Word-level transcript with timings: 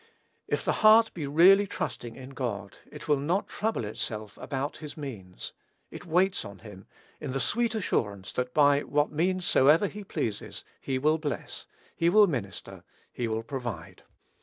If 0.47 0.65
the 0.65 0.71
heart 0.81 1.13
be 1.13 1.27
really 1.27 1.67
trusting 1.67 2.15
in 2.15 2.31
God, 2.31 2.79
it 2.91 3.07
will 3.07 3.19
not 3.19 3.47
trouble 3.47 3.85
itself 3.85 4.35
about 4.41 4.77
his 4.77 4.97
means. 4.97 5.53
It 5.91 6.07
waits 6.07 6.43
on 6.43 6.57
him, 6.65 6.87
in 7.19 7.33
the 7.33 7.39
sweet 7.39 7.75
assurance 7.75 8.33
that 8.33 8.51
by 8.51 8.79
what 8.81 9.11
means 9.11 9.45
soever 9.45 9.85
he 9.85 10.03
pleases, 10.03 10.63
he 10.79 10.97
will 10.97 11.19
bless, 11.19 11.67
he 11.95 12.09
will 12.09 12.25
minister, 12.25 12.83
he 13.11 13.27
will 13.27 13.43
provide. 13.43 14.01